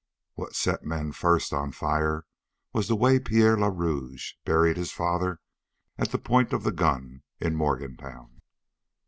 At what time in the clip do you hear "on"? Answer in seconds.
1.53-1.71